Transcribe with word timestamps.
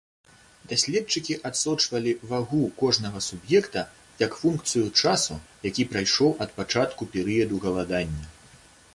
Даследчыкі 0.69 1.33
адсочвалі 1.49 2.13
вагу 2.31 2.61
кожнага 2.79 3.19
суб'екта 3.25 3.83
як 4.23 4.33
функцыю 4.39 4.87
часу, 5.03 5.37
які 5.67 5.85
прайшоў 5.91 6.31
ад 6.47 6.55
пачатку 6.61 7.03
перыяду 7.17 7.61
галадання. 7.67 8.25